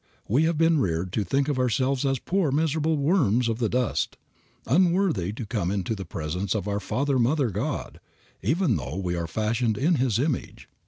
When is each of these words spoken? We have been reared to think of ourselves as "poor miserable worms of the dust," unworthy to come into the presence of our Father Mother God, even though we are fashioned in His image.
We 0.27 0.45
have 0.45 0.57
been 0.57 0.79
reared 0.79 1.13
to 1.13 1.23
think 1.23 1.47
of 1.47 1.59
ourselves 1.59 2.07
as 2.07 2.17
"poor 2.17 2.49
miserable 2.51 2.97
worms 2.97 3.47
of 3.47 3.59
the 3.59 3.69
dust," 3.69 4.17
unworthy 4.65 5.31
to 5.33 5.45
come 5.45 5.69
into 5.69 5.93
the 5.93 6.05
presence 6.05 6.55
of 6.55 6.67
our 6.67 6.79
Father 6.79 7.19
Mother 7.19 7.51
God, 7.51 7.99
even 8.41 8.77
though 8.77 8.95
we 8.95 9.15
are 9.15 9.27
fashioned 9.27 9.77
in 9.77 9.97
His 9.97 10.17
image. 10.17 10.67